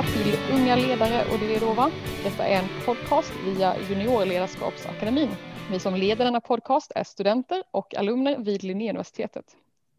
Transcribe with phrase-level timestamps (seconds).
[0.00, 1.90] välkomna till Unga ledare och det är Rova.
[2.24, 5.28] Detta är en podcast via Juniorledarskapsakademin.
[5.70, 9.44] Vi som leder denna podcast är studenter och alumner vid Linnéuniversitetet.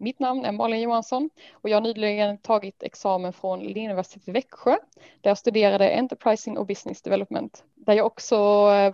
[0.01, 4.77] Mitt namn är Malin Johansson och jag har nyligen tagit examen från Linnéuniversitetet i Växjö
[5.21, 8.37] där jag studerade Enterprising och Business Development där jag också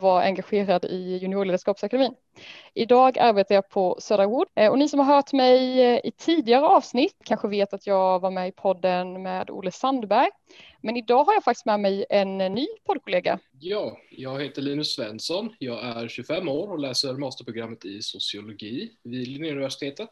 [0.01, 2.13] var engagerad i Juniorledarskapsakademin.
[2.73, 6.11] Idag arbetar jag på Södra Wood eh, och ni som har hört mig eh, i
[6.17, 10.29] tidigare avsnitt kanske vet att jag var med i podden med Olle Sandberg.
[10.81, 13.39] Men idag har jag faktiskt med mig en ny poddkollega.
[13.59, 15.53] Ja, jag heter Linus Svensson.
[15.59, 20.09] Jag är 25 år och läser masterprogrammet i sociologi vid Linnéuniversitetet.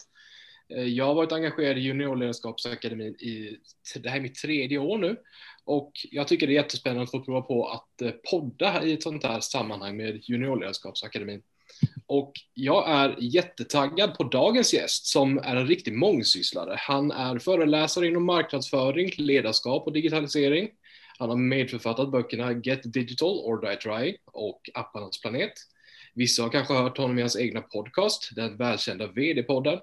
[0.69, 3.57] Eh, jag har varit engagerad i Juniorledarskapsakademin i,
[3.95, 5.17] det här är mitt tredje år nu
[5.65, 9.03] och jag tycker det är jättespännande att få prova på att eh, podda i ett
[9.03, 11.41] sånt här sammanhang med Juniorledarskapsakademin.
[12.07, 16.75] Och jag är jättetaggad på dagens gäst som är en riktig mångsysslare.
[16.79, 20.69] Han är föreläsare inom marknadsföring, ledarskap och digitalisering.
[21.17, 25.53] Han har medförfattat böckerna Get Digital or Die Trying och Apparnas planet.
[26.13, 29.79] Vissa har kanske hört honom i hans egna podcast, den välkända VD-podden,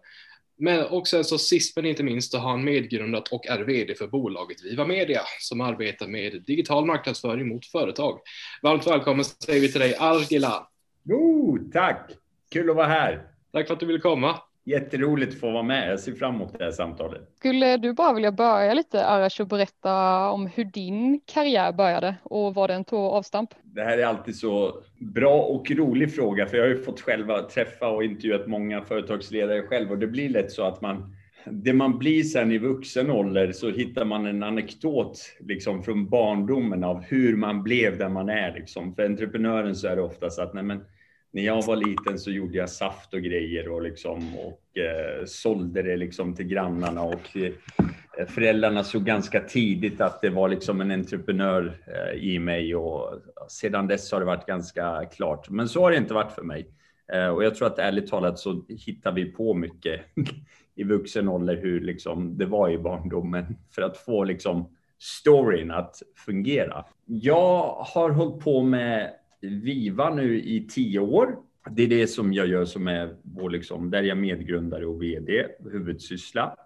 [0.62, 3.94] men och sen så sist men inte minst så har han medgrundat och är VD
[3.94, 8.18] för bolaget Viva Media som arbetar med digital marknadsföring mot företag.
[8.62, 10.68] Varmt välkommen säger vi till dig Argila.
[11.08, 12.10] Oh, tack!
[12.50, 13.26] Kul att vara här.
[13.52, 14.38] Tack för att du ville komma.
[14.64, 15.92] Jätteroligt att få vara med.
[15.92, 17.20] Jag ser fram emot det här samtalet.
[17.38, 22.54] Skulle du bara vilja börja lite Arash och berätta om hur din karriär började och
[22.54, 23.50] vad den tog avstamp?
[23.62, 27.42] Det här är alltid så bra och rolig fråga, för jag har ju fått själva
[27.42, 31.98] träffa och intervjuat många företagsledare själv och det blir lätt så att man det man
[31.98, 37.36] blir sen i vuxen ålder så hittar man en anekdot liksom från barndomen av hur
[37.36, 38.54] man blev där man är.
[38.54, 38.94] Liksom.
[38.94, 40.84] För entreprenören så är det oftast att nej men,
[41.32, 45.82] när jag var liten så gjorde jag saft och grejer och, liksom, och eh, sålde
[45.82, 47.02] det liksom till grannarna.
[47.02, 52.74] Och, eh, föräldrarna såg ganska tidigt att det var liksom en entreprenör eh, i mig
[52.74, 53.14] och
[53.48, 55.50] sedan dess har det varit ganska klart.
[55.50, 56.68] Men så har det inte varit för mig.
[57.12, 60.00] Eh, och jag tror att ärligt talat så hittar vi på mycket
[60.74, 66.02] i vuxen ålder hur liksom det var i barndomen för att få liksom storyn att
[66.26, 66.84] fungera.
[67.06, 69.10] Jag har hållit på med
[69.42, 71.36] Viva nu i tio år.
[71.70, 75.46] Det är det som jag gör som är vår, liksom, där jag medgrundare och VD,
[75.72, 76.56] huvudsyssla.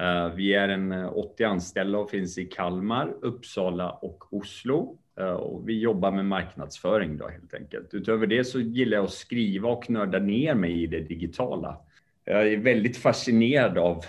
[0.00, 4.98] Uh, vi är en eh, 80 anställda och finns i Kalmar, Uppsala och Oslo.
[5.20, 7.94] Uh, och vi jobbar med marknadsföring då helt enkelt.
[7.94, 11.76] Utöver det så gillar jag att skriva och nörda ner mig i det digitala.
[12.24, 14.04] Jag är väldigt fascinerad av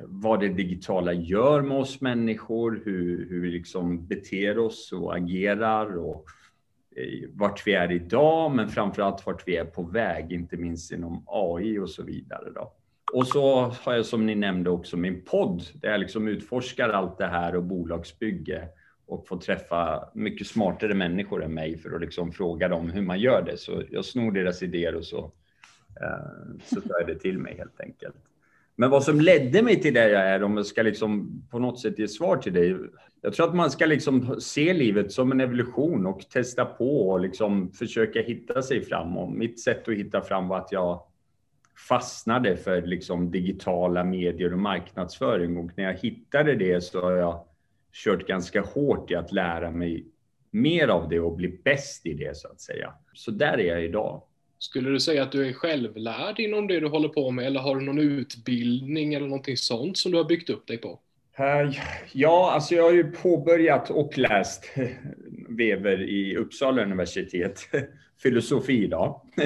[0.00, 5.98] vad det digitala gör med oss människor, hur, hur vi liksom beter oss och agerar
[5.98, 6.26] och
[6.96, 10.92] Eh, vart vi är idag, men framför allt vart vi är på väg, inte minst
[10.92, 12.50] inom AI och så vidare.
[12.54, 12.72] Då.
[13.12, 17.18] Och så har jag som ni nämnde också min podd där jag liksom utforskar allt
[17.18, 18.68] det här och bolagsbygge
[19.06, 23.20] och får träffa mycket smartare människor än mig för att liksom fråga dem hur man
[23.20, 23.56] gör det.
[23.56, 25.32] Så jag snor deras idéer och så,
[26.00, 28.16] eh, så tar jag det till mig helt enkelt.
[28.76, 31.80] Men vad som ledde mig till det jag är, om jag ska liksom på något
[31.80, 32.76] sätt ge svar till dig.
[33.20, 37.20] Jag tror att man ska liksom se livet som en evolution och testa på och
[37.20, 39.16] liksom försöka hitta sig fram.
[39.16, 41.02] Och mitt sätt att hitta fram var att jag
[41.88, 45.56] fastnade för liksom digitala medier och marknadsföring.
[45.56, 47.44] Och när jag hittade det så har jag
[47.92, 50.06] kört ganska hårt i att lära mig
[50.50, 52.92] mer av det och bli bäst i det så att säga.
[53.14, 54.22] Så där är jag idag.
[54.58, 57.76] Skulle du säga att du är självlärd inom det du håller på med eller har
[57.76, 61.00] du någon utbildning eller någonting sånt som du har byggt upp dig på?
[61.38, 61.70] Eh,
[62.12, 64.64] ja, alltså jag har ju påbörjat och läst
[65.48, 67.60] Weber i Uppsala universitet,
[68.22, 69.22] filosofi då.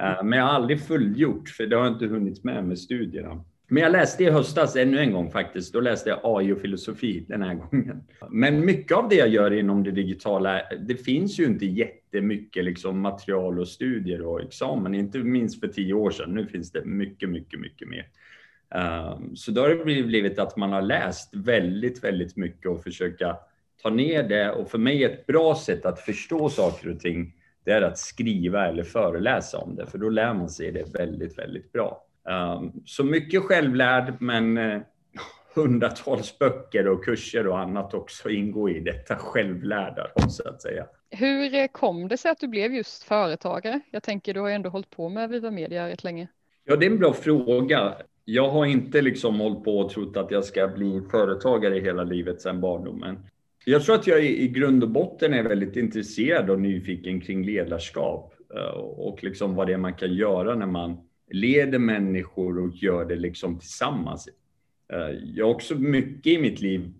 [0.00, 3.44] Eh, men jag har aldrig fullgjort, för det har jag inte hunnit med med studierna.
[3.74, 5.72] Men jag läste i höstas ännu en gång faktiskt.
[5.72, 8.04] Då läste jag AI och filosofi den här gången.
[8.30, 13.00] Men mycket av det jag gör inom det digitala, det finns ju inte jättemycket liksom
[13.00, 16.34] material och studier och examen, inte minst för tio år sedan.
[16.34, 18.08] Nu finns det mycket, mycket, mycket mer.
[18.74, 23.36] Ehm, så då har det blivit att man har läst väldigt, väldigt mycket och försöka
[23.82, 24.50] ta ner det.
[24.50, 27.34] Och för mig ett bra sätt att förstå saker och ting,
[27.64, 31.38] det är att skriva eller föreläsa om det, för då lär man sig det väldigt,
[31.38, 32.04] väldigt bra.
[32.28, 34.80] Ehm, så mycket självlärd, men eh,
[35.54, 40.86] hundratals böcker och kurser och annat också ingår i detta självlärda, så att säga.
[41.10, 43.80] Hur eh, kom det sig att du blev just företagare?
[43.90, 46.28] Jag tänker, du har ju ändå hållit på med Viva Media rätt länge.
[46.64, 47.94] Ja, det är en bra fråga.
[48.24, 52.40] Jag har inte liksom hållit på och trott att jag ska bli företagare hela livet
[52.40, 53.18] sedan barndomen.
[53.64, 58.34] Jag tror att jag i grund och botten är väldigt intresserad och nyfiken kring ledarskap
[58.56, 60.98] eh, och liksom vad det är man kan göra när man
[61.34, 64.28] leder människor och gör det liksom tillsammans.
[64.92, 66.92] Eh, jag har också mycket i mitt liv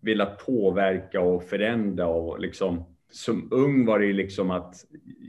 [0.00, 4.74] velat påverka och förändra och liksom som ung var det liksom att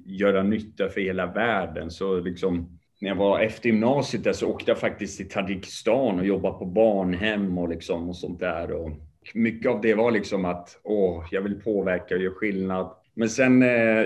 [0.06, 1.92] göra nytta för hela världen.
[1.92, 6.26] Så liksom, när jag var efter gymnasiet där så åkte jag faktiskt till Tadzjikistan och
[6.26, 8.72] jobbade på barnhem och, liksom och sånt där.
[8.72, 8.92] Och
[9.34, 12.90] mycket av det var liksom att åh, jag vill påverka och göra skillnad.
[13.14, 14.06] Men sen eh,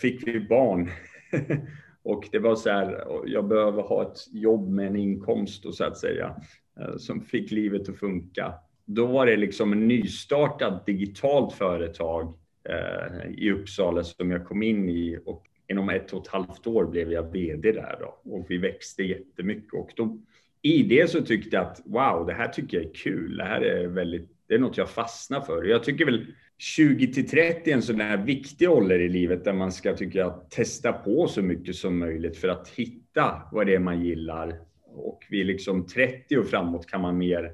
[0.00, 0.90] fick vi barn.
[2.08, 5.84] och det var så här, jag behöver ha ett jobb med en inkomst och så
[5.84, 6.36] att säga,
[6.80, 8.54] eh, som fick livet att funka.
[8.84, 12.34] Då var det liksom en nystartat digitalt företag
[12.68, 16.84] eh, i Uppsala som jag kom in i och inom ett och ett halvt år
[16.84, 20.18] blev jag VD där då och vi växte jättemycket och då
[20.62, 23.36] i det så tyckte jag att wow, det här tycker jag är kul.
[23.36, 25.64] Det här är väldigt, det är något jag fastnar för.
[25.64, 26.26] Jag tycker väl
[26.58, 30.18] 20 till 30 är en sån här viktig ålder i livet där man ska, tycker
[30.18, 34.60] jag, testa på så mycket som möjligt för att hitta vad det är man gillar.
[34.84, 37.52] Och vid liksom 30 och framåt kan man mer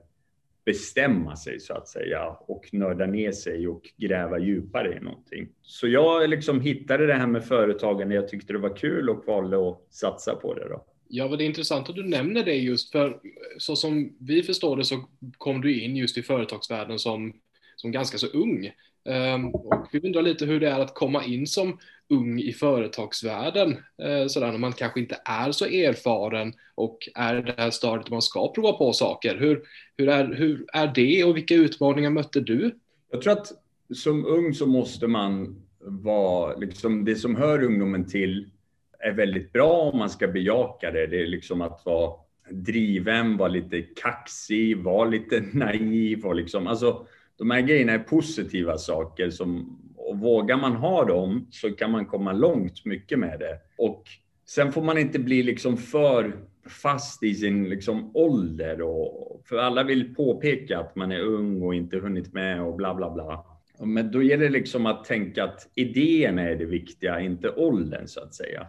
[0.65, 5.49] bestämma sig så att säga och nörda ner sig och gräva djupare i någonting.
[5.63, 8.15] Så jag liksom hittade det här med företagande.
[8.15, 10.69] Jag tyckte det var kul och valde att satsa på det.
[10.69, 10.85] Då.
[11.09, 13.21] Ja, vad det är intressant att du nämner det just för
[13.59, 15.05] så som vi förstår det så
[15.39, 17.33] kom du in just i företagsvärlden som,
[17.77, 18.71] som ganska så ung.
[19.05, 21.79] Ehm, och vi undrar lite hur det är att komma in som
[22.09, 27.55] ung i företagsvärlden, ehm, sådär när man kanske inte är så erfaren och är det
[27.57, 29.37] här stadiet man ska prova på saker.
[29.37, 29.63] Hur,
[29.97, 32.79] hur, är, hur är det och vilka utmaningar mötte du?
[33.11, 33.53] Jag tror att
[33.95, 38.51] som ung så måste man vara, liksom det som hör ungdomen till
[38.99, 41.07] är väldigt bra om man ska bejaka det.
[41.07, 42.13] Det är liksom att vara
[42.51, 47.07] driven, vara lite kaxig, vara lite naiv och liksom, alltså
[47.39, 52.07] de här grejerna är positiva saker som, och vågar man ha dem så kan man
[52.07, 53.59] komma långt mycket med det.
[53.79, 54.05] Och
[54.47, 56.33] sen får man inte bli liksom för
[56.67, 61.75] fast i sin liksom ålder och för alla vill påpeka att man är ung och
[61.75, 63.45] inte hunnit med och bla bla bla.
[63.81, 68.21] Men då gäller det liksom att tänka att idén är det viktiga, inte åldern så
[68.21, 68.67] att säga.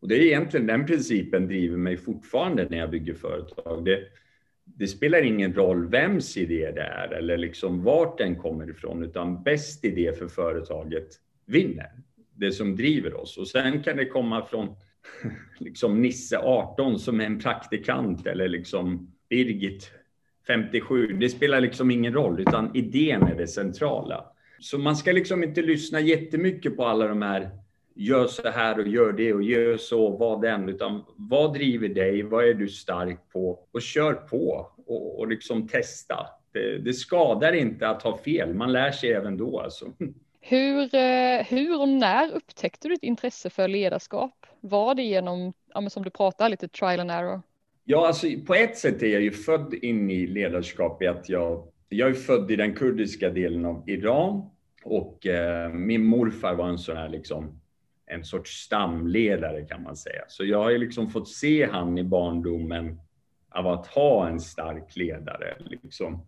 [0.00, 3.84] Och det är egentligen den principen driver mig fortfarande när jag bygger företag.
[3.84, 4.00] Det,
[4.74, 9.42] det spelar ingen roll vems idé det är eller liksom vart den kommer ifrån, utan
[9.42, 11.08] bäst idé för företaget
[11.46, 11.90] vinner.
[12.34, 13.38] Det som driver oss.
[13.38, 14.68] Och sen kan det komma från
[15.58, 19.90] liksom Nisse 18 som är en praktikant eller liksom Birgit
[20.46, 21.06] 57.
[21.06, 24.24] Det spelar liksom ingen roll, utan idén är det centrala.
[24.60, 27.50] Så man ska liksom inte lyssna jättemycket på alla de här
[27.96, 32.22] gör så här och gör det och gör så, var den, utan vad driver dig?
[32.22, 33.58] Vad är du stark på?
[33.72, 36.26] Och kör på och, och liksom testa.
[36.52, 39.92] Det, det, skadar inte att ha fel, man lär sig även då alltså.
[40.40, 44.46] Hur, eh, hur och när upptäckte du ditt intresse för ledarskap?
[44.60, 47.42] Var det genom, ja, som du pratar lite trial and error?
[47.84, 51.68] Ja, alltså på ett sätt är jag ju född in i ledarskap i att jag,
[51.88, 54.50] jag är född i den kurdiska delen av Iran
[54.84, 57.60] och eh, min morfar var en sån här liksom
[58.06, 60.22] en sorts stamledare kan man säga.
[60.28, 63.00] Så jag har ju liksom fått se han i barndomen
[63.50, 66.26] av att ha en stark ledare liksom,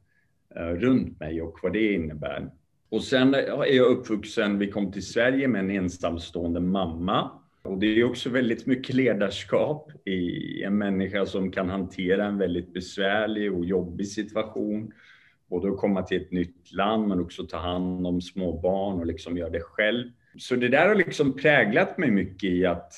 [0.57, 2.51] eh, runt mig och vad det innebär.
[2.89, 7.31] Och sen eh, är jag uppvuxen, vi kom till Sverige med en ensamstående mamma.
[7.63, 12.73] Och det är också väldigt mycket ledarskap i en människa som kan hantera en väldigt
[12.73, 14.93] besvärlig och jobbig situation.
[15.51, 19.07] Både att komma till ett nytt land men också ta hand om små barn och
[19.07, 22.93] liksom göra det själv så det där har liksom präglat mig mycket i att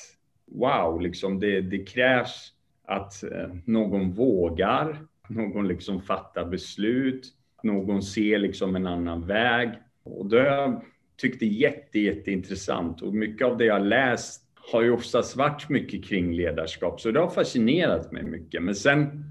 [0.51, 2.53] wow, liksom det, det krävs
[2.87, 7.27] att eh, någon vågar, någon liksom fattar beslut,
[7.63, 9.69] någon ser liksom en annan väg.
[10.03, 10.81] Och det har jag
[11.17, 16.05] tyckt är jätte, jätteintressant och mycket av det jag läst har ju oftast varit mycket
[16.05, 18.63] kring ledarskap, så det har fascinerat mig mycket.
[18.63, 19.25] Men sen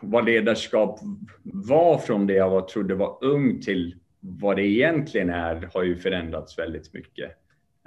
[0.00, 1.00] vad ledarskap
[1.42, 5.96] var från det jag var, trodde var ung till vad det egentligen är har ju
[5.96, 7.30] förändrats väldigt mycket.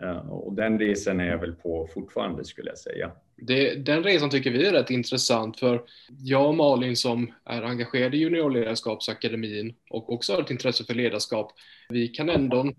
[0.02, 3.12] Eh, och den resan är jag väl på fortfarande skulle jag säga.
[3.38, 5.84] Det, den resan tycker vi är rätt intressant för
[6.20, 11.52] jag och Malin som är engagerade i juniorledarskapsakademin och också har ett intresse för ledarskap,
[11.90, 12.74] vi kan ändå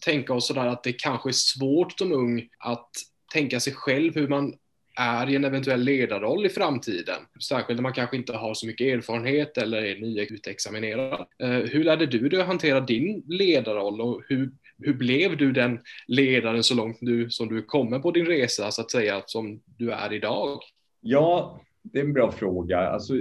[0.00, 2.90] tänka oss sådär att det kanske är svårt som ung att
[3.32, 4.54] tänka sig själv hur man
[5.00, 7.16] är i en eventuell ledarroll i framtiden.
[7.48, 11.26] Särskilt när man kanske inte har så mycket erfarenhet eller är nyutexaminerad.
[11.38, 15.80] Eh, hur lärde du dig att hantera din ledarroll och hur, hur blev du den
[16.06, 19.90] ledaren så långt du, som du kommer på din resa så att säga som du
[19.90, 20.60] är idag?
[21.00, 22.78] Ja, det är en bra fråga.
[22.78, 23.14] Alltså,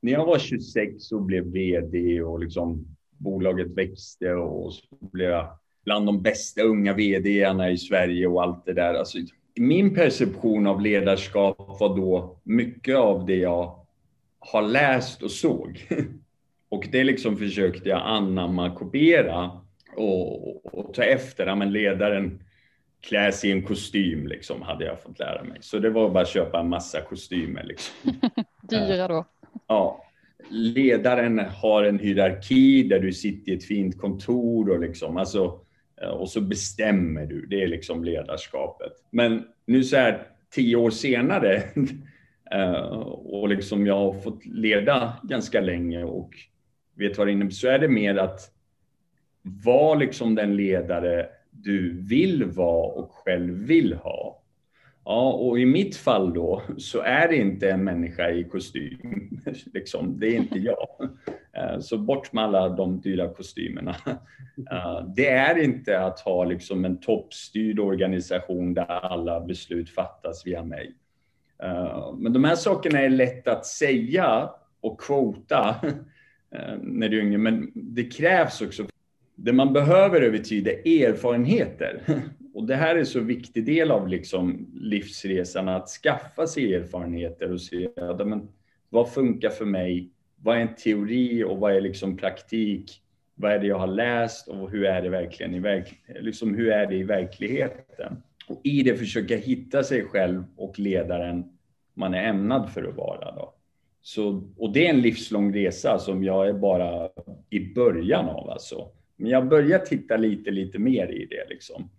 [0.00, 2.86] när jag var 26 och blev vd och liksom
[3.18, 5.48] bolaget växte och så blev jag
[5.84, 8.94] bland de bästa unga vdarna i Sverige och allt det där.
[8.94, 9.18] Alltså,
[9.56, 13.86] min perception av ledarskap var då mycket av det jag
[14.38, 15.86] har läst och såg.
[16.68, 19.50] Och det liksom försökte jag anamma, kopiera
[19.96, 21.46] och, och ta efter.
[21.46, 22.42] Ja, men ledaren
[23.00, 25.58] klä sig i en kostym, liksom, hade jag fått lära mig.
[25.60, 27.64] Så det var bara att köpa en massa kostymer.
[27.64, 28.12] Liksom.
[28.62, 29.24] Dyra då.
[29.66, 30.04] Ja.
[30.50, 35.60] Ledaren har en hierarki där du sitter i ett fint kontor och liksom, alltså,
[36.02, 37.46] Eh, och så bestämmer du.
[37.46, 38.92] Det är liksom ledarskapet.
[39.10, 41.62] Men nu så här tio år senare
[42.50, 46.30] eh, och liksom jag har fått leda ganska länge och
[46.94, 48.40] vet vad det innebär, så är det mer att
[49.42, 54.42] vara liksom den ledare du vill vara och själv vill ha.
[55.04, 58.98] Ja, och i mitt fall då så är det inte en människa i kostym.
[59.74, 60.88] Liksom, det är inte jag.
[61.52, 63.96] Eh, så bort med alla de dyra kostymerna.
[64.70, 70.64] Eh, det är inte att ha liksom en toppstyrd organisation där alla beslut fattas via
[70.64, 70.94] mig.
[71.62, 75.76] Eh, men de här sakerna är lätt att säga och kvota
[76.80, 78.86] när du är yngre, men det krävs också
[79.34, 82.02] det man behöver över tid är erfarenheter.
[82.54, 87.60] Och det här är så viktig del av liksom livsresan, att skaffa sig erfarenheter och
[87.60, 87.88] se
[88.24, 88.48] men,
[88.88, 90.10] vad funkar för mig?
[90.42, 93.02] Vad är en teori och vad är liksom praktik?
[93.34, 96.70] Vad är det jag har läst och hur är det verkligen i, verk liksom, hur
[96.70, 98.22] är det i verkligheten?
[98.48, 101.44] Och i det försöka hitta sig själv och ledaren
[101.94, 103.34] man är ämnad för att vara.
[103.34, 103.54] Då.
[104.02, 107.08] Så, och det är en livslång resa som jag är bara
[107.50, 108.50] i början av.
[108.50, 108.88] Alltså.
[109.16, 111.48] Men jag börjar titta lite, lite mer i det.
[111.48, 111.90] Liksom.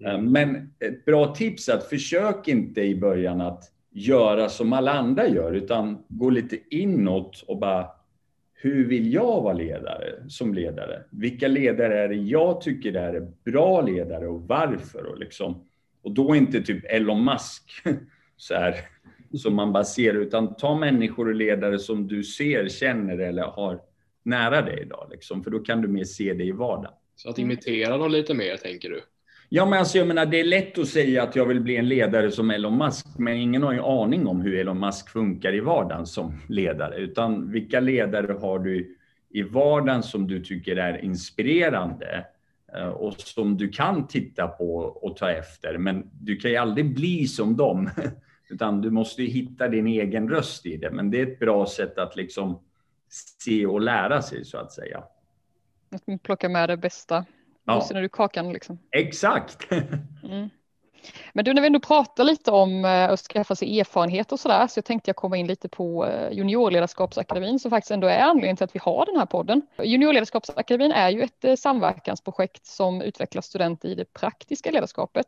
[0.00, 0.14] Mm.
[0.14, 4.92] Eh, men ett bra tips är att försök inte i början att göra som alla
[4.92, 7.86] andra gör, utan gå lite inåt och bara
[8.54, 11.02] hur vill jag vara ledare som ledare?
[11.10, 15.04] Vilka ledare är det jag tycker är bra ledare och varför?
[15.06, 15.66] Och, liksom,
[16.02, 17.62] och då inte typ Elon Musk
[18.36, 18.74] så här,
[19.38, 23.80] som man bara ser, utan ta människor och ledare som du ser, känner eller har
[24.22, 26.94] nära dig idag, liksom, för då kan du mer se det i vardagen.
[27.16, 29.00] Så att imitera dem lite mer, tänker du?
[29.52, 31.88] Ja, men alltså, jag menar, det är lätt att säga att jag vill bli en
[31.88, 35.60] ledare som Elon Musk, men ingen har ju aning om hur Elon Musk funkar i
[35.60, 38.96] vardagen som ledare, utan vilka ledare har du
[39.30, 42.26] i vardagen som du tycker är inspirerande
[42.74, 46.94] eh, och som du kan titta på och ta efter, men du kan ju aldrig
[46.94, 47.90] bli som dem,
[48.50, 50.90] utan du måste hitta din egen röst i det.
[50.90, 52.60] Men det är ett bra sätt att liksom
[53.42, 55.02] se och lära sig så att säga.
[55.90, 57.24] Att plocka med det bästa
[57.76, 58.04] russinen ja.
[58.04, 58.78] ur kakan liksom.
[58.90, 59.70] Exakt.
[60.22, 60.50] mm.
[61.32, 64.66] Men du, när vi ändå pratar lite om eh, att skaffa sig erfarenhet och sådär,
[64.66, 68.56] så jag tänkte jag komma in lite på eh, juniorledarskapsakademin som faktiskt ändå är anledningen
[68.56, 69.62] till att vi har den här podden.
[69.82, 75.26] Juniorledarskapsakademin är ju ett eh, samverkansprojekt som utvecklar studenter i det praktiska ledarskapet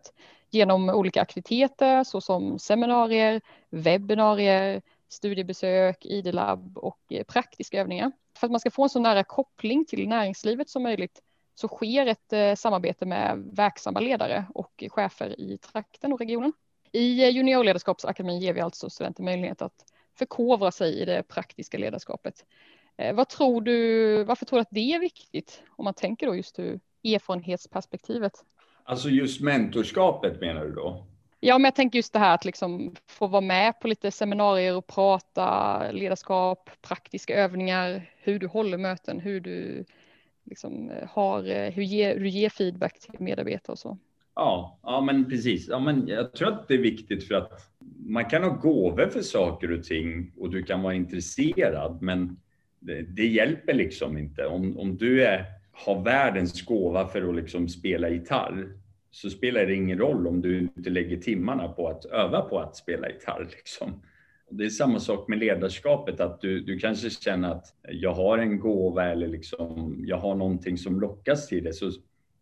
[0.50, 8.12] genom olika aktiviteter såsom seminarier, webbinarier, studiebesök, ID-labb och praktiska övningar.
[8.38, 11.20] För att man ska få en så nära koppling till näringslivet som möjligt
[11.54, 16.52] så sker ett eh, samarbete med verksamma ledare och chefer i trakten och regionen.
[16.92, 19.84] I eh, juniorledarskapsakademin ger vi alltså studenter möjlighet att
[20.18, 22.44] förkovra sig i det praktiska ledarskapet.
[23.14, 26.58] Vad tror du, varför tror du att det är viktigt om man tänker då just
[26.58, 28.32] ur erfarenhetsperspektivet?
[28.84, 31.06] Alltså just mentorskapet menar du då?
[31.40, 34.76] Ja, men jag tänker just det här att liksom få vara med på lite seminarier
[34.76, 39.84] och prata ledarskap, praktiska övningar, hur du håller möten, hur du
[40.44, 43.98] liksom eh, har, eh, hur, ger, hur du ger feedback till medarbetare och så.
[44.34, 45.68] Ja, ja men precis.
[45.68, 47.72] Ja, men jag tror att det är viktigt för att
[48.06, 52.36] man kan ha gåvor för saker och ting och du kan vara intresserad, men
[52.78, 54.46] det, det hjälper liksom inte.
[54.46, 58.78] Om, om du är, har världens gåva för att liksom spela gitarr,
[59.10, 62.76] så spelar det ingen roll om du inte lägger timmarna på att öva på att
[62.76, 63.48] spela gitarr.
[63.50, 64.02] Liksom.
[64.52, 68.60] Det är samma sak med ledarskapet, att du, du kanske känner att jag har en
[68.60, 71.72] gåva eller liksom, jag har någonting som lockas till det.
[71.72, 71.90] Så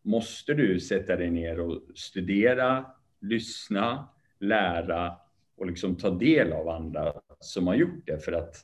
[0.03, 2.85] måste du sätta dig ner och studera,
[3.21, 5.13] lyssna, lära
[5.57, 8.57] och liksom ta del av andra som har gjort det för att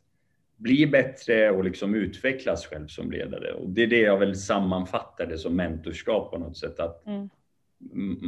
[0.56, 3.52] bli bättre och liksom utvecklas själv som ledare.
[3.52, 6.80] Och det är det jag väl sammanfattar det som mentorskap på något sätt.
[6.80, 7.28] Att mm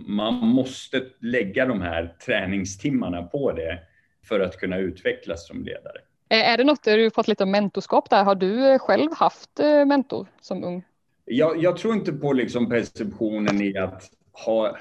[0.06, 3.80] man måste lägga de här träningstimmarna på det
[4.28, 5.98] för att kunna utvecklas som ledare.
[6.28, 10.26] Är det något, du fått lite om mentorskap där, har du själv haft eh, mentor
[10.40, 10.84] som ung?
[11.24, 14.10] Jag, jag tror inte på liksom perceptionen i att
[14.46, 14.76] ha,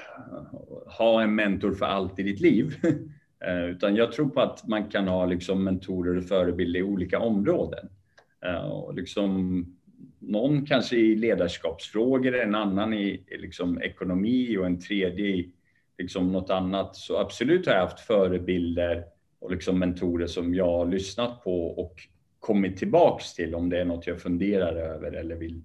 [0.98, 2.74] ha en mentor för allt i ditt liv.
[3.46, 7.18] Eh, utan jag tror på att man kan ha liksom mentorer och förebilder i olika
[7.18, 7.88] områden.
[8.44, 9.64] Eh, och liksom
[10.18, 15.52] någon kanske i ledarskapsfrågor, en annan i liksom ekonomi och en tredje i
[15.98, 16.96] liksom något annat.
[16.96, 19.04] Så absolut har jag haft förebilder
[19.40, 22.08] och liksom mentorer som jag har lyssnat på och
[22.40, 25.62] kommit tillbaks till om det är något jag funderar över eller vill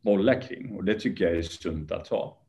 [0.00, 0.76] bolla kring.
[0.76, 2.40] Och det tycker jag är sunt att ha.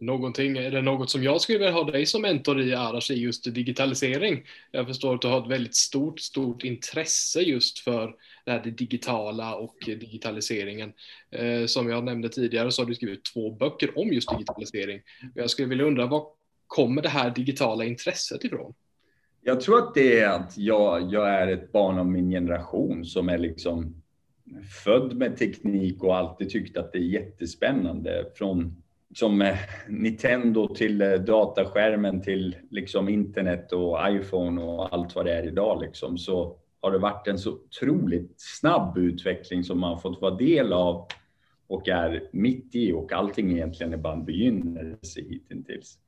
[0.00, 3.14] Någonting, är det något som jag skulle vilja ha dig som mentor i Arash i
[3.14, 4.42] just digitalisering?
[4.70, 8.70] Jag förstår att du har ett väldigt stort, stort intresse just för det, här, det
[8.70, 10.92] digitala och digitaliseringen.
[11.30, 15.00] Eh, som jag nämnde tidigare så har du skrivit två böcker om just digitalisering.
[15.34, 16.26] Jag skulle vilja undra, var
[16.66, 18.74] kommer det här digitala intresset ifrån?
[19.42, 23.28] Jag tror att det är att jag, jag är ett barn av min generation som
[23.28, 24.02] är liksom
[24.84, 28.26] född med teknik och alltid tyckt att det är jättespännande.
[28.34, 28.82] Från
[29.14, 29.56] som eh,
[29.88, 35.82] Nintendo till eh, dataskärmen till liksom internet och iPhone och allt vad det är idag
[35.82, 40.72] liksom, så har det varit en så otroligt snabb utveckling som man fått vara del
[40.72, 41.06] av
[41.66, 45.98] och är mitt i och allting egentligen är bara en begynnelse hittills.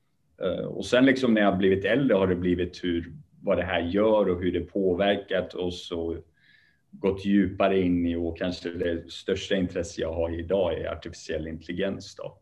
[0.43, 3.13] Eh, och sen liksom när jag blivit äldre har det blivit hur,
[3.43, 6.17] vad det här gör och hur det påverkat oss och
[6.91, 12.17] gått djupare in i och kanske det största intresse jag har idag är artificiell intelligens.
[12.17, 12.39] Då.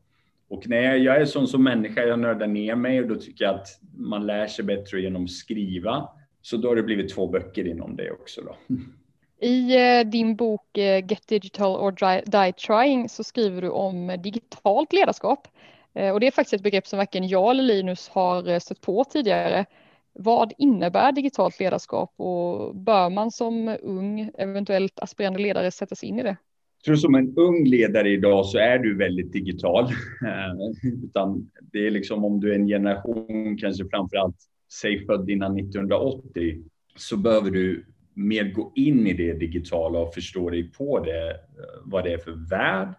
[0.48, 3.54] Och när jag, är sån som människa, jag nördar ner mig och då tycker jag
[3.54, 6.08] att man lär sig bättre genom att skriva.
[6.42, 8.40] Så då har det blivit två böcker inom det också.
[8.40, 8.76] Då.
[9.40, 11.92] I eh, din bok eh, Get Digital or
[12.30, 15.48] Die Trying så skriver du om digitalt ledarskap.
[15.94, 18.80] Eh, och det är faktiskt ett begrepp som varken jag eller Linus har eh, stött
[18.80, 19.66] på tidigare.
[20.12, 26.18] Vad innebär digitalt ledarskap och bör man som ung, eventuellt aspirerande ledare sätta sig in
[26.18, 26.36] i det?
[26.76, 29.84] Jag tror som en ung ledare idag så är du väldigt digital.
[29.84, 34.36] Eh, utan det är liksom om du är en generation, kanske framför allt
[34.72, 36.62] säg född innan 1980,
[36.96, 41.36] så behöver du mer gå in i det digitala och förstå dig på det,
[41.84, 42.94] vad det är för värld,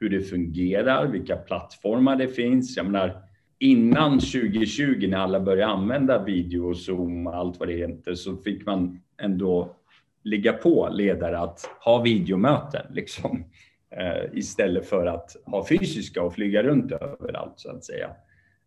[0.00, 2.76] hur det fungerar, vilka plattformar det finns.
[2.76, 3.22] Jag menar,
[3.58, 8.36] innan 2020 när alla började använda video och Zoom och allt vad det heter så
[8.36, 9.76] fick man ändå
[10.24, 13.44] ligga på ledare att ha videomöten liksom,
[13.90, 18.10] eh, istället för att ha fysiska och flyga runt överallt så att säga.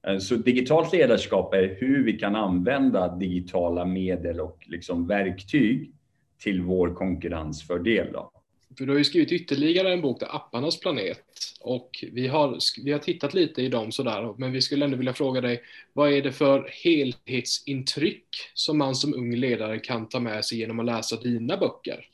[0.07, 5.91] Eh, så digitalt ledarskap är hur vi kan använda digitala medel och liksom verktyg
[6.43, 8.07] till vår konkurrensfördel.
[8.13, 8.31] Då.
[8.77, 11.21] För du har ju skrivit ytterligare en bok, där Apparnas planet.
[11.61, 15.13] Och vi har, vi har tittat lite i dem sådär, men vi skulle ändå vilja
[15.13, 15.61] fråga dig,
[15.93, 20.79] vad är det för helhetsintryck som man som ung ledare kan ta med sig genom
[20.79, 22.05] att läsa dina böcker?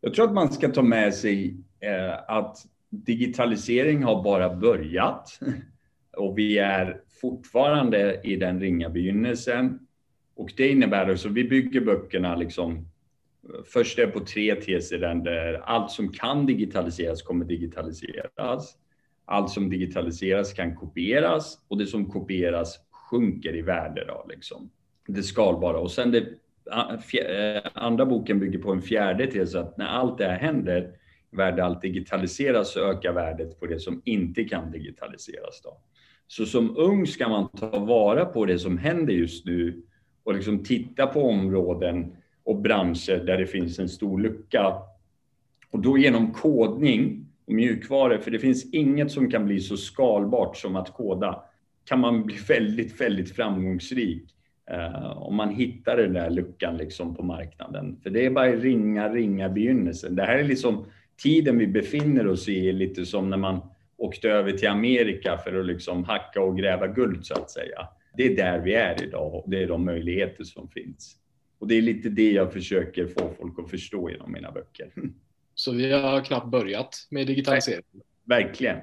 [0.00, 2.58] Jag tror att man ska ta med sig eh, att
[2.90, 5.40] digitalisering har bara börjat
[6.16, 9.78] och vi är fortfarande i den ringa begynnelsen.
[10.34, 12.88] Och det innebär att vi bygger böckerna liksom
[13.64, 18.76] Först är på tre teser där allt som kan digitaliseras kommer digitaliseras.
[19.24, 24.04] Allt som digitaliseras kan kopieras och det som kopieras sjunker i värde.
[24.08, 24.70] Då, liksom.
[25.08, 25.78] Det skalbara.
[25.78, 26.20] Och sen det,
[27.20, 30.90] eh, andra boken bygger på en fjärde tes att när allt det här händer,
[31.30, 35.60] värde allt digitaliseras, så ökar värdet på det som inte kan digitaliseras.
[35.64, 35.80] Då.
[36.26, 39.82] Så som ung ska man ta vara på det som händer just nu
[40.24, 44.74] och liksom titta på områden och branscher där det finns en stor lucka.
[45.70, 50.56] Och då genom kodning och mjukvaror, för det finns inget som kan bli så skalbart
[50.56, 51.42] som att koda,
[51.84, 54.34] kan man bli väldigt, väldigt framgångsrik
[54.70, 58.00] eh, om man hittar den där luckan liksom på marknaden.
[58.02, 60.16] För det är bara ringa, ringa begynnelsen.
[60.16, 60.86] Det här är liksom
[61.22, 63.60] tiden vi befinner oss i, lite som när man
[63.96, 67.88] åkte över till Amerika för att liksom hacka och gräva guld så att säga.
[68.16, 71.16] Det är där vi är idag och det är de möjligheter som finns.
[71.58, 74.90] Och det är lite det jag försöker få folk att förstå genom mina böcker.
[75.54, 77.82] Så vi har knappt börjat med digitalisering?
[78.24, 78.76] Verkligen.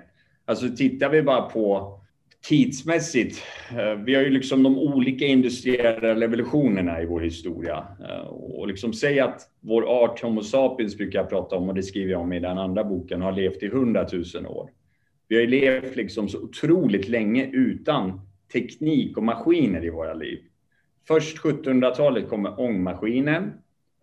[0.45, 1.99] Alltså tittar vi bara på
[2.43, 3.43] tidsmässigt.
[3.71, 7.87] Eh, vi har ju liksom de olika industriella revolutionerna i vår historia.
[8.09, 11.83] Eh, och liksom säga att vår art Homo sapiens brukar jag prata om och det
[11.83, 14.69] skriver jag om i den andra boken, har levt i hundratusen år.
[15.27, 18.21] Vi har ju levt liksom så otroligt länge utan
[18.53, 20.39] teknik och maskiner i våra liv.
[21.07, 23.53] Först 1700-talet kommer ångmaskinen.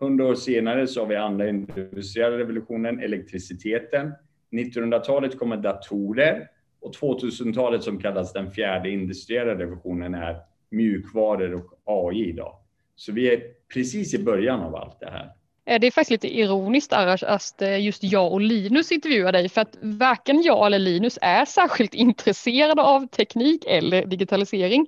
[0.00, 4.12] Hundra år senare så har vi andra industriella revolutionen, elektriciteten.
[4.50, 6.48] 1900-talet kommer datorer
[6.80, 10.36] och 2000-talet som kallas den fjärde industriella revolutionen är
[10.70, 12.56] mjukvaror och AI idag.
[12.96, 13.42] Så vi är
[13.74, 15.32] precis i början av allt det här.
[15.78, 19.60] Det är faktiskt lite ironiskt Arash att eh, just jag och Linus intervjuar dig för
[19.60, 24.86] att varken jag eller Linus är särskilt intresserade av teknik eller digitalisering.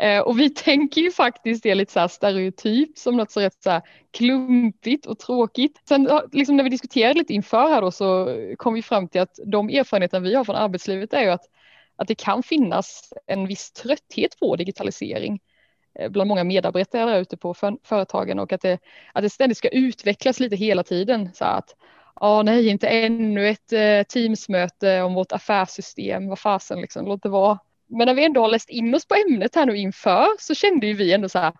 [0.00, 3.62] Eh, och vi tänker ju faktiskt det lite så här stereotypt som något så rätt
[3.62, 5.82] så här klumpigt och tråkigt.
[5.88, 9.38] Sen liksom när vi diskuterade lite inför här då så kom vi fram till att
[9.46, 11.44] de erfarenheter vi har från arbetslivet är ju att,
[11.96, 15.40] att det kan finnas en viss trötthet på digitalisering.
[15.98, 18.78] Eh, bland många medarbetare där ute på för, företagen och att det,
[19.12, 21.30] att det ständigt ska utvecklas lite hela tiden.
[21.34, 21.76] Så att,
[22.20, 27.28] ja nej, inte ännu ett eh, teamsmöte om vårt affärssystem, vad fasen liksom, låt det
[27.28, 27.58] vara.
[27.90, 30.86] Men när vi ändå har läst in oss på ämnet här nu inför så kände
[30.86, 31.52] ju vi ändå så här,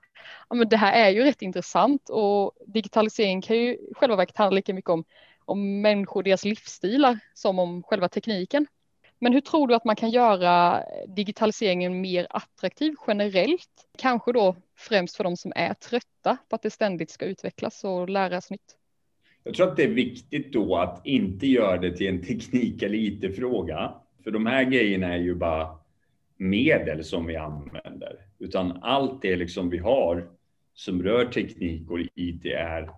[0.49, 4.57] ja men det här är ju rätt intressant och digitalisering kan ju själva verket handla
[4.57, 5.05] lika mycket om,
[5.45, 8.67] om människor, deras livsstilar som om själva tekniken.
[9.19, 13.89] Men hur tror du att man kan göra digitaliseringen mer attraktiv generellt?
[13.99, 18.09] Kanske då främst för de som är trötta på att det ständigt ska utvecklas och
[18.09, 18.77] läras nytt.
[19.45, 22.99] Jag tror att det är viktigt då att inte göra det till en teknik eller
[22.99, 23.95] IT-fråga.
[24.25, 25.80] För de här grejerna är ju bara
[26.41, 30.31] medel som vi använder, utan allt det liksom vi har
[30.75, 32.91] som rör teknik och IT är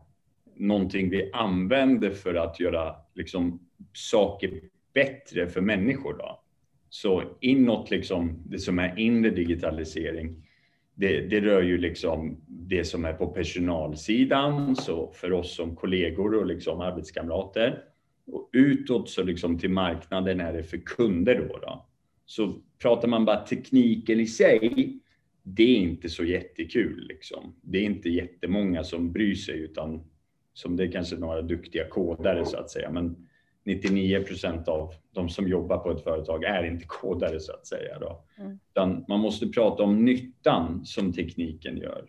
[0.56, 4.60] någonting vi använder för att göra liksom saker
[4.94, 6.18] bättre för människor.
[6.18, 6.42] Då.
[6.88, 10.48] Så inåt, liksom, det som är inre digitalisering,
[10.94, 16.34] det, det, rör ju liksom det som är på personalsidan, så för oss som kollegor
[16.34, 17.84] och liksom arbetskamrater.
[18.26, 21.58] Och utåt så liksom till marknaden är det för kunder då.
[21.58, 21.86] då.
[22.32, 24.98] Så pratar man bara tekniken i sig,
[25.42, 27.06] det är inte så jättekul.
[27.08, 27.54] Liksom.
[27.62, 30.04] Det är inte jättemånga som bryr sig, utan
[30.52, 32.90] som det är kanske några duktiga kodare så att säga.
[32.90, 33.28] Men
[33.64, 37.98] 99 procent av de som jobbar på ett företag är inte kodare så att säga.
[37.98, 38.24] Då.
[38.38, 39.04] Mm.
[39.08, 42.04] Man måste prata om nyttan som tekniken gör.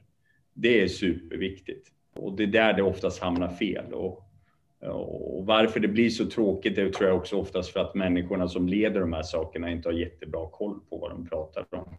[0.53, 3.93] Det är superviktigt och det är där det oftast hamnar fel.
[3.93, 4.32] Och,
[4.91, 8.67] och varför det blir så tråkigt det tror jag också oftast för att människorna som
[8.67, 11.97] leder de här sakerna inte har jättebra koll på vad de pratar om.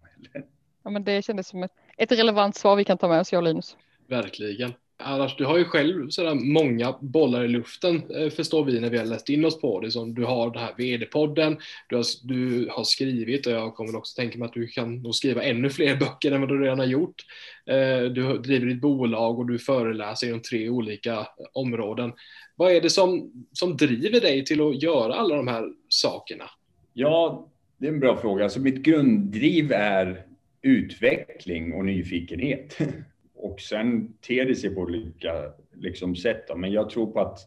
[0.85, 3.39] Ja, men det kändes som ett, ett relevant svar vi kan ta med oss, jag
[3.39, 3.77] och Linus.
[4.09, 4.73] Verkligen.
[5.07, 8.99] Annars, du har ju själv sådär många bollar i luften eh, förstår vi när vi
[8.99, 9.91] har läst in oss på det.
[9.91, 11.57] Som du har den här vd-podden,
[11.89, 15.15] du har, du har skrivit och jag kommer också tänka mig att du kan nog
[15.15, 17.23] skriva ännu fler böcker än vad du redan har gjort.
[17.67, 22.13] Eh, du driver ditt bolag och du föreläser inom tre olika områden.
[22.57, 26.45] Vad är det som, som driver dig till att göra alla de här sakerna?
[26.93, 28.45] Ja, det är en bra fråga.
[28.45, 30.27] Alltså mitt grunddriv är
[30.63, 32.79] utveckling och nyfikenhet.
[33.45, 36.49] och sen ter det sig på olika liksom, sätt.
[36.49, 36.57] Då.
[36.57, 37.39] Men jag tror på att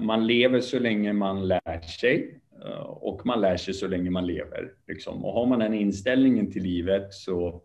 [0.00, 4.26] man lever så länge man lär sig eh, och man lär sig så länge man
[4.26, 4.72] lever.
[4.88, 5.24] Liksom.
[5.24, 7.62] Och har man den inställningen till livet så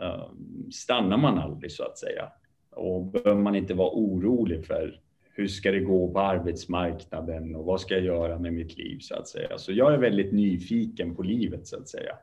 [0.00, 0.28] eh,
[0.72, 2.28] stannar man aldrig så att säga.
[2.70, 5.00] Och behöver man inte vara orolig för
[5.32, 9.14] hur ska det gå på arbetsmarknaden och vad ska jag göra med mitt liv så
[9.14, 9.58] att säga.
[9.58, 12.18] Så jag är väldigt nyfiken på livet så att säga.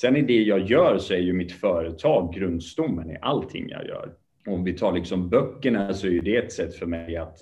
[0.00, 4.12] Sen i det jag gör så är ju mitt företag grundstommen i allting jag gör.
[4.46, 7.38] Om vi tar liksom böckerna så är det ett sätt för mig att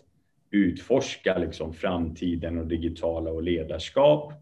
[0.51, 4.33] utforska liksom framtiden och digitala och ledarskap.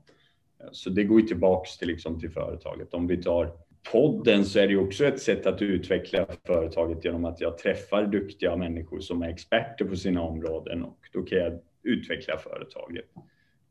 [0.72, 2.94] Så det går ju tillbaks till, liksom till företaget.
[2.94, 3.52] Om vi tar
[3.92, 8.56] podden så är det också ett sätt att utveckla företaget genom att jag träffar duktiga
[8.56, 13.04] människor som är experter på sina områden och då kan jag utveckla företaget.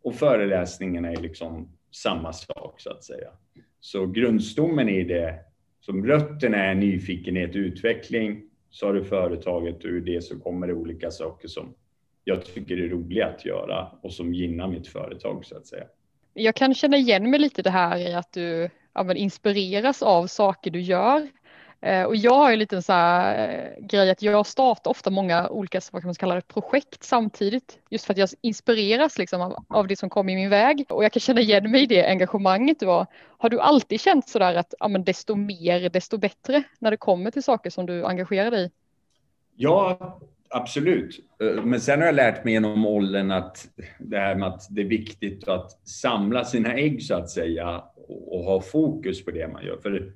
[0.02, 3.30] Och föreläsningarna är liksom samma sak så att säga.
[3.86, 5.40] Så grundstommen i det,
[5.82, 10.68] som rötterna är nyfikenhet och utveckling, så har du företaget och ur det så kommer
[10.68, 11.74] det olika saker som
[12.24, 15.84] jag tycker är roliga att göra och som gynnar mitt företag så att säga.
[16.34, 20.72] Jag kan känna igen mig lite det här i att du ja, inspireras av saker
[20.72, 21.28] du gör
[21.86, 25.50] Eh, och jag har ju lite så här eh, grej att jag startar ofta många
[25.50, 27.80] olika vad kan man kalla det, projekt samtidigt.
[27.90, 30.86] Just för att jag inspireras liksom av, av det som kommer i min väg.
[30.90, 33.06] Och jag kan känna igen mig i det engagemanget du har.
[33.38, 36.98] Har du alltid känt så där att ja, men desto mer, desto bättre när det
[36.98, 38.72] kommer till saker som du engagerar dig i?
[39.56, 40.20] Ja,
[40.50, 41.20] absolut.
[41.42, 43.68] Eh, men sen har jag lärt mig genom åldern att
[44.00, 48.44] det här med att det är viktigt att samla sina ägg så att säga och
[48.44, 49.78] ha fokus på det man gör.
[49.78, 50.14] För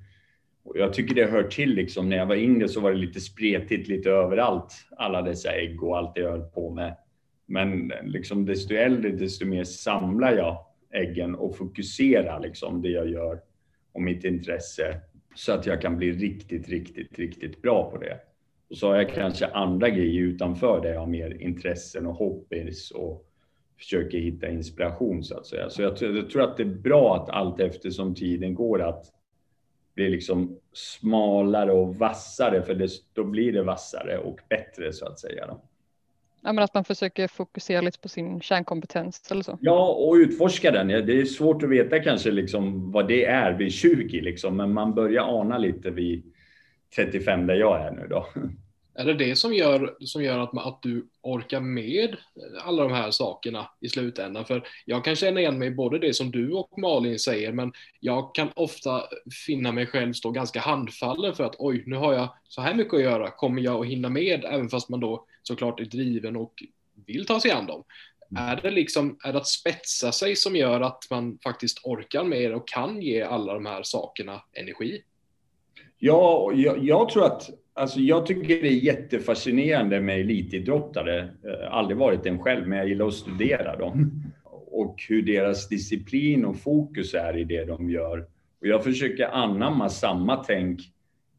[0.74, 2.08] jag tycker det hör till liksom.
[2.08, 4.72] När jag var yngre så var det lite spretigt lite överallt.
[4.96, 6.96] Alla dessa ägg och allt jag höll på med.
[7.46, 13.40] Men liksom desto äldre, desto mer samlar jag äggen och fokuserar liksom det jag gör
[13.92, 15.00] och mitt intresse
[15.34, 18.20] så att jag kan bli riktigt, riktigt, riktigt bra på det.
[18.70, 22.90] Och så har jag kanske andra grejer utanför där jag har mer intressen och hobbys
[22.90, 23.26] och
[23.78, 25.70] försöker hitta inspiration så att säga.
[25.70, 29.06] Så jag, jag tror att det är bra att allt eftersom tiden går att
[30.00, 35.18] blir liksom smalare och vassare, för det, då blir det vassare och bättre så att
[35.18, 35.46] säga.
[35.46, 35.60] Då.
[36.42, 39.58] Ja, men att man försöker fokusera lite på sin kärnkompetens eller så.
[39.60, 40.88] Ja, och utforska den.
[40.88, 44.94] Det är svårt att veta kanske liksom vad det är vid 20, liksom, men man
[44.94, 46.32] börjar ana lite vid
[46.96, 48.26] 35 där jag är nu då.
[49.00, 52.16] Är det det som gör, som gör att, att du orkar med
[52.64, 54.44] alla de här sakerna i slutändan?
[54.44, 57.72] För jag kan känna igen mig i både det som du och Malin säger, men
[58.00, 59.02] jag kan ofta
[59.46, 62.94] finna mig själv stå ganska handfallen för att oj, nu har jag så här mycket
[62.94, 64.44] att göra, kommer jag att hinna med?
[64.44, 66.62] Även fast man då såklart är driven och
[67.06, 67.84] vill ta sig an dem.
[68.30, 68.42] Mm.
[68.42, 72.54] Är det liksom, är det att spetsa sig som gör att man faktiskt orkar med
[72.54, 75.02] och kan ge alla de här sakerna energi?
[75.98, 81.18] Ja, jag, jag tror att Alltså jag tycker det är jättefascinerande med elitidrottare.
[81.20, 84.22] Eh, aldrig varit en själv, men jag gillar att studera dem.
[84.70, 88.18] Och hur deras disciplin och fokus är i det de gör.
[88.60, 90.80] Och jag försöker anamma samma tänk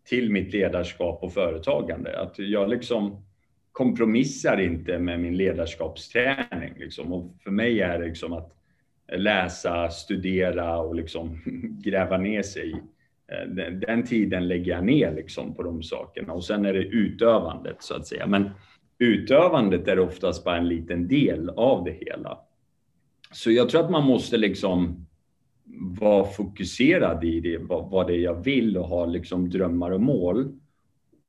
[0.06, 2.20] till mitt ledarskap och företagande.
[2.22, 3.24] Att jag liksom
[3.72, 6.74] kompromissar inte med min ledarskapsträning.
[6.78, 7.14] Liksom.
[7.14, 8.52] Och för mig är det liksom att
[9.18, 11.42] läsa, studera och liksom
[11.84, 12.76] gräva ner sig i
[13.32, 16.84] Eh, den, den, tiden lägger jag ner liksom på de sakerna och sen är det
[16.84, 18.28] utövandet så att säga.
[18.28, 18.50] Men
[18.98, 22.40] utövandet är oftast bara en liten del av det hela.
[23.32, 25.06] Så jag tror att man måste liksom
[26.00, 30.02] vara fokuserad i det, vad, vad det är jag vill och ha liksom drömmar och
[30.02, 30.58] mål.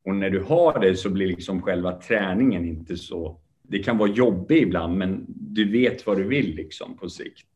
[0.05, 3.39] Och när du har det så blir liksom själva träningen inte så...
[3.63, 7.47] Det kan vara jobbigt ibland, men du vet vad du vill liksom på sikt.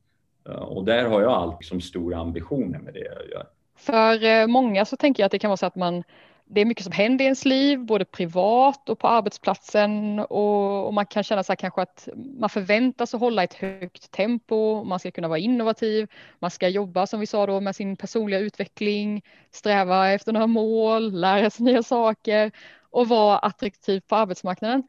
[0.48, 3.46] Eh, och där har jag alltid liksom stora ambitioner med det jag gör.
[3.76, 6.04] För eh, många så tänker jag att det kan vara så att man
[6.48, 10.18] det är mycket som händer i ens liv, både privat och på arbetsplatsen.
[10.18, 14.10] Och, och man kan känna så här kanske att man förväntas att hålla ett högt
[14.10, 16.08] tempo, man ska kunna vara innovativ,
[16.38, 21.20] man ska jobba som vi sa då med sin personliga utveckling, sträva efter några mål,
[21.20, 22.50] lära sig nya saker
[22.90, 24.82] och vara attraktiv på arbetsmarknaden.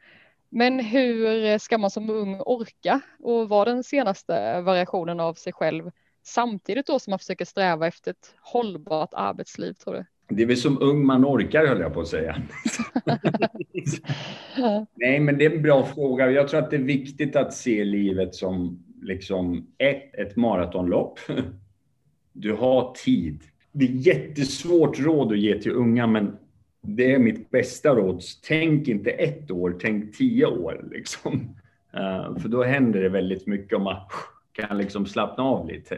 [0.50, 5.92] Men hur ska man som ung orka och vara den senaste variationen av sig själv?
[6.28, 10.06] Samtidigt då som man försöker sträva efter ett hållbart arbetsliv tror du?
[10.30, 12.42] Det är väl som ung man orkar höll jag på att säga.
[14.96, 16.32] Nej, men det är en bra fråga.
[16.32, 21.20] Jag tror att det är viktigt att se livet som liksom ett, ett maratonlopp.
[22.34, 23.44] Du har tid.
[23.72, 26.38] Det är jättesvårt råd att ge till unga, men
[26.82, 28.22] det är mitt bästa råd.
[28.48, 30.88] Tänk inte ett år, tänk tio år.
[30.92, 31.56] Liksom.
[31.94, 34.02] Uh, för då händer det väldigt mycket om man
[34.52, 35.98] kan liksom slappna av lite.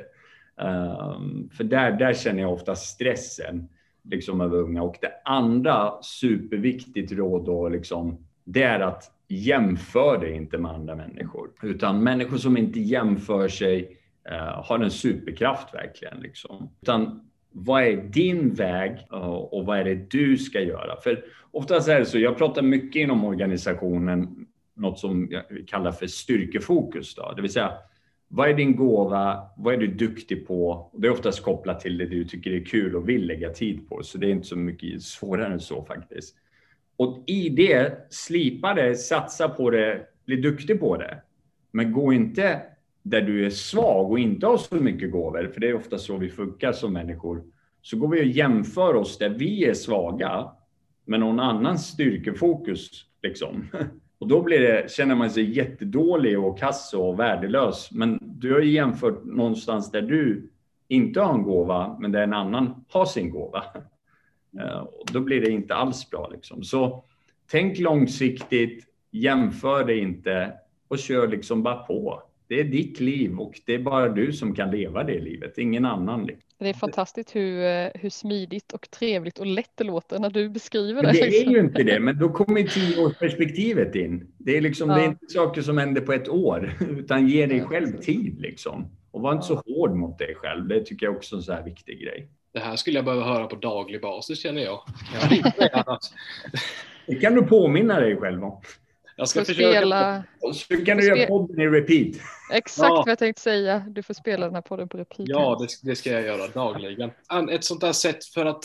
[0.62, 3.70] Um, för där, där känner jag ofta stressen
[4.04, 4.84] liksom över unga.
[4.84, 10.96] Och det andra superviktigt råd då liksom, det är att jämför dig inte med andra
[10.96, 11.50] människor.
[11.62, 13.98] Utan människor som inte jämför sig
[14.32, 16.20] uh, har en superkraft verkligen.
[16.20, 16.70] Liksom.
[16.82, 21.02] Utan vad är din väg eh, och vad är det du ska göra?
[21.02, 26.08] För oftast är det så, jag pratar mycket inom organisationen, något som jag kallar för
[26.08, 27.16] styrkefokus.
[27.16, 27.72] Då, det vill säga
[28.32, 29.50] vad är din gåva?
[29.58, 30.92] Vad är du duktig på?
[30.98, 34.04] Det är oftast kopplat till det du tycker är kul och vill lägga tid på,
[34.04, 36.36] så det är inte så mycket svårare än så faktiskt.
[36.98, 41.22] Och i det, slipa det, satsa på det, bli duktig på det.
[41.72, 42.62] Men gå inte
[43.04, 46.18] där du är svag och inte har så mycket gåvor, för det är ofta så
[46.18, 47.44] vi funkar som människor.
[47.82, 50.52] Så går vi och jämför oss där vi är svaga
[51.06, 53.06] med någon annans styrkefokus.
[53.22, 53.68] Liksom.
[54.20, 57.92] Och då blir det, känner man sig jättedålig och kass och värdelös.
[57.92, 60.50] Men du har ju jämfört någonstans där du
[60.88, 63.64] inte har en gåva, men där en annan har sin gåva.
[64.60, 66.30] Eh, och då blir det inte alls bra.
[66.32, 66.64] Liksom.
[66.64, 67.04] Så
[67.52, 70.54] tänk långsiktigt, jämför det inte
[70.88, 72.24] och kör liksom bara på.
[72.50, 75.86] Det är ditt liv och det är bara du som kan leva det livet, ingen
[75.86, 76.26] annan.
[76.26, 76.44] Liksom.
[76.60, 80.50] Det är fantastiskt hur, eh, hur smidigt och trevligt och lätt det låter när du
[80.50, 81.08] beskriver det.
[81.08, 84.32] Men det är ju inte det, men då kommer tioårsperspektivet in.
[84.38, 84.96] Det är, liksom, ja.
[84.96, 88.42] det är inte saker som händer på ett år, utan ge dig själv tid.
[88.42, 88.88] Liksom.
[89.12, 90.68] Och var inte så hård mot dig själv.
[90.68, 92.28] Det tycker jag också är en så här viktig grej.
[92.54, 94.80] Det här skulle jag behöva höra på daglig basis känner jag.
[97.08, 98.62] det kan du påminna dig själv om.
[99.20, 99.70] Jag ska försöka.
[99.70, 100.24] Spela...
[100.54, 102.22] Så kan du göra podden i repeat.
[102.54, 102.96] Exakt ja.
[102.96, 103.86] vad jag tänkte säga.
[103.90, 105.30] Du får spela den här podden på repeat.
[105.30, 107.12] Ja, det, det ska jag göra dagligen.
[107.52, 108.64] Ett sånt där sätt för att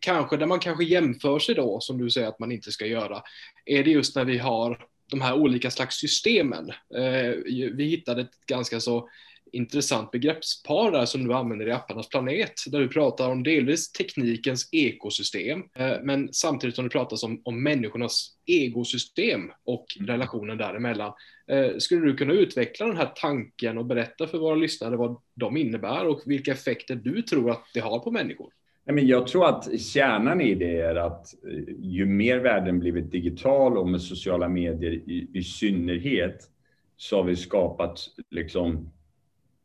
[0.00, 3.22] kanske där man kanske jämför sig då, som du säger att man inte ska göra,
[3.64, 4.78] är det just när vi har
[5.10, 6.70] de här olika slags systemen.
[6.70, 7.34] Eh,
[7.74, 9.08] vi hittade ett ganska så
[9.52, 14.68] intressant begreppspar där som du använder i apparnas planet, där du pratar om delvis teknikens
[14.72, 20.06] ekosystem, eh, men samtidigt som du pratar om, om människornas egosystem och mm.
[20.06, 21.12] relationen däremellan.
[21.50, 25.56] Eh, skulle du kunna utveckla den här tanken och berätta för våra lyssnare vad de
[25.56, 28.52] innebär och vilka effekter du tror att det har på människor?
[28.84, 33.88] Jag tror att kärnan i det är att eh, ju mer världen blivit digital och
[33.88, 36.50] med sociala medier i, i synnerhet
[36.96, 38.90] så har vi skapat liksom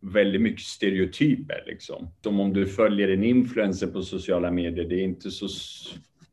[0.04, 1.64] väldigt mycket stereotyper.
[1.68, 2.08] Liksom.
[2.22, 5.48] Som om du följer en influencer på sociala medier, det är inte så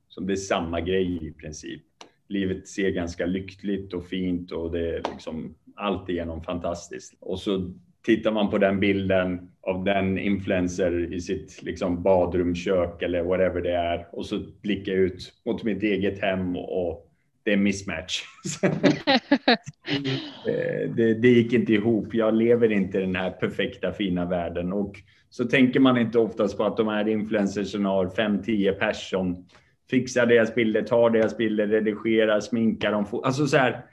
[0.09, 1.83] som det är samma grej i princip.
[2.29, 7.15] livet ser ganska lyckligt och fint och det är liksom alltigenom fantastiskt.
[7.21, 13.23] Och så tittar man på den bilden av den influencer i sitt liksom badrumskök eller
[13.23, 17.10] whatever det är och så blickar jag ut mot mitt eget hem och
[17.43, 18.23] det är mismatch.
[20.97, 22.15] det, det gick inte ihop.
[22.15, 24.97] Jag lever inte i den här perfekta fina världen och
[25.31, 29.37] så tänker man inte oftast på att de här influencerserna har 5-10 personer
[29.91, 33.07] fixar deras bilder, tar deras bilder, redigerar, sminkar dem.
[33.25, 33.85] Alltså så här,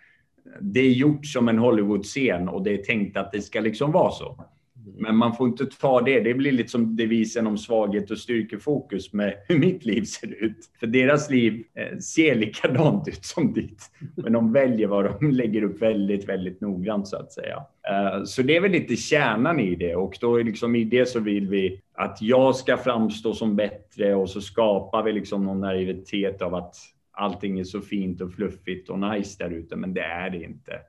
[0.62, 4.12] det är gjort som en Hollywood-scen och det är tänkt att det ska liksom vara
[4.12, 4.46] så.
[4.88, 5.02] Mm.
[5.02, 6.20] Men man får inte ta det.
[6.20, 10.58] Det blir lite som devisen om svaghet och styrkefokus med hur mitt liv ser ut.
[10.80, 13.92] För deras liv eh, ser likadant ut som ditt.
[14.16, 17.64] Men de väljer vad de lägger upp väldigt, väldigt noggrant så att säga.
[17.90, 21.06] Eh, så det är väl lite kärnan i det och då är liksom i det
[21.06, 25.60] så vill vi att jag ska framstå som bättre och så skapar vi liksom någon
[25.60, 26.76] naivitet av att
[27.12, 30.80] allting är så fint och fluffigt och nice där ute, men det är det inte.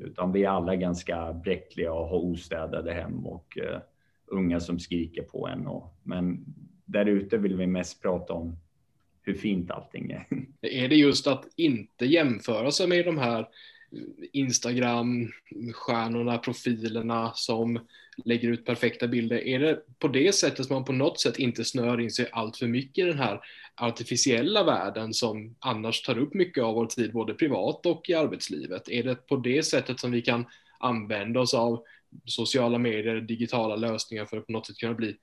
[0.00, 3.78] Utan vi är alla ganska bräckliga och har ostädade hem och uh,
[4.26, 5.66] unga som skriker på en.
[5.66, 6.44] Och, men
[6.84, 8.56] där ute vill vi mest prata om
[9.22, 10.26] hur fint allting är.
[10.60, 13.48] Är det just att inte jämföra sig med de här
[14.32, 17.80] Instagram-stjärnorna, profilerna som
[18.24, 19.46] lägger ut perfekta bilder.
[19.46, 22.56] Är det på det sättet som man på något sätt inte snör in sig allt
[22.56, 23.40] för mycket i den här
[23.76, 28.88] artificiella världen som annars tar upp mycket av vår tid, både privat och i arbetslivet?
[28.88, 30.44] Är det på det sättet som vi kan
[30.78, 31.82] använda oss av
[32.24, 35.16] sociala medier, digitala lösningar för att på något sätt kunna bli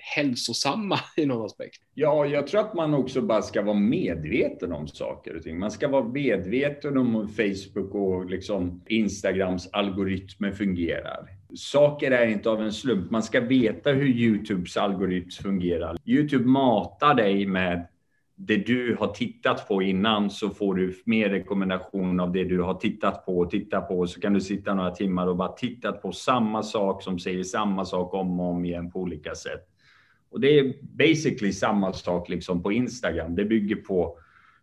[0.00, 1.82] hälsosamma i någon aspekt.
[1.94, 5.58] Ja, jag tror att man också bara ska vara medveten om saker och ting.
[5.58, 11.28] Man ska vara medveten om hur Facebook och liksom Instagrams algoritmer fungerar.
[11.54, 13.10] Saker är inte av en slump.
[13.10, 15.96] Man ska veta hur Youtubes algoritm fungerar.
[16.04, 17.86] Youtube matar dig med
[18.46, 22.74] det du har tittat på innan så får du mer rekommendation av det du har
[22.74, 24.06] tittat på och tittat på.
[24.06, 27.84] Så kan du sitta några timmar och bara titta på samma sak som säger samma
[27.84, 29.68] sak om och om igen på olika sätt.
[30.30, 33.34] Och det är basically samma sak liksom på Instagram.
[33.34, 34.18] Det bygger på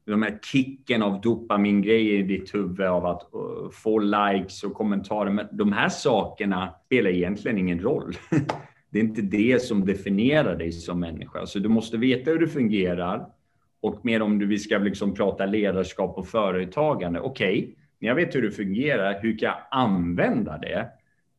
[0.06, 5.32] de här kicken av dopamingrejer i ditt huvud av att eh, få likes och kommentarer.
[5.32, 8.14] Men de här sakerna spelar egentligen ingen roll.
[8.90, 11.46] det är inte det som definierar dig som människa.
[11.46, 13.39] Så du måste veta hur det fungerar.
[13.82, 17.20] Och mer om du vi ska liksom prata ledarskap och företagande.
[17.20, 20.88] Okej, okay, när jag vet hur det fungerar, hur kan jag använda det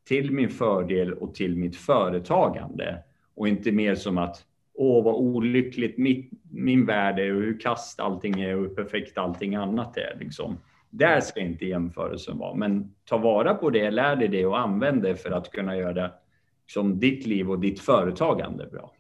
[0.09, 3.03] till min fördel och till mitt företagande?
[3.41, 8.01] och inte mer som att åh, vad olyckligt mitt, min värld är och hur kast
[8.01, 10.17] allting är och hur perfekt allting annat är.
[10.21, 10.59] Liksom.
[10.91, 15.03] Där ska inte jämförelsen vara, men ta vara på det, lär dig det och använd
[15.03, 16.11] det för att kunna göra
[16.67, 18.95] som ditt liv och ditt företagande bra.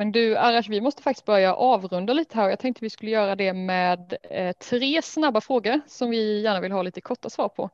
[0.00, 2.48] Men du Arash, vi måste faktiskt börja avrunda lite här.
[2.48, 6.72] Jag tänkte vi skulle göra det med eh, tre snabba frågor som vi gärna vill
[6.72, 7.70] ha lite korta svar på.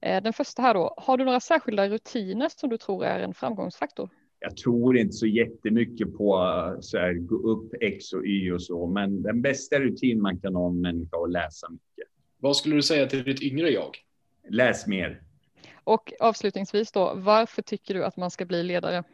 [0.00, 3.34] Eh, den första här då, har du några särskilda rutiner som du tror är en
[3.34, 4.08] framgångsfaktor?
[4.40, 6.36] jag tror inte så jättemycket på
[6.80, 10.54] så här, gå upp X och Y och så, men den bästa rutin man kan
[10.54, 12.08] ha en människa att läsa mycket.
[12.38, 13.96] Vad skulle du säga till ditt yngre jag?
[14.48, 15.22] Läs mer.
[15.84, 19.04] Och avslutningsvis då, varför tycker du att man ska bli ledare?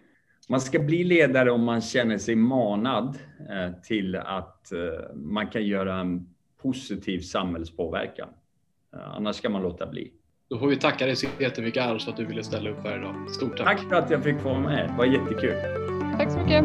[0.49, 3.19] Man ska bli ledare om man känner sig manad
[3.51, 4.79] eh, till att eh,
[5.15, 6.27] man kan göra en
[6.63, 8.29] positiv samhällspåverkan.
[8.95, 10.13] Eh, annars ska man låta bli.
[10.51, 12.99] Då får vi tacka dig så jättemycket Aros för att du ville ställa upp här
[12.99, 13.31] idag.
[13.31, 13.67] Stort tack!
[13.67, 14.89] Tack för att jag fick vara med.
[14.89, 15.55] Det var jättekul.
[16.19, 16.65] Tack så mycket.